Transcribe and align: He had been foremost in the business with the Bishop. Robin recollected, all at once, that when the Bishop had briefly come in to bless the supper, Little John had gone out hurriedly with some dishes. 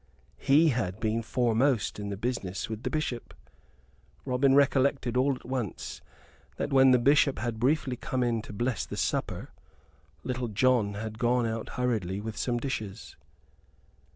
He 0.39 0.69
had 0.69 0.99
been 0.99 1.21
foremost 1.21 1.99
in 1.99 2.09
the 2.09 2.17
business 2.17 2.67
with 2.67 2.81
the 2.81 2.89
Bishop. 2.89 3.35
Robin 4.25 4.55
recollected, 4.55 5.15
all 5.15 5.35
at 5.35 5.45
once, 5.45 6.01
that 6.57 6.73
when 6.73 6.89
the 6.89 6.97
Bishop 6.97 7.37
had 7.37 7.59
briefly 7.59 7.97
come 7.97 8.23
in 8.23 8.41
to 8.41 8.51
bless 8.51 8.83
the 8.87 8.97
supper, 8.97 9.51
Little 10.23 10.47
John 10.47 10.95
had 10.95 11.19
gone 11.19 11.45
out 11.45 11.69
hurriedly 11.77 12.19
with 12.19 12.35
some 12.35 12.57
dishes. 12.57 13.15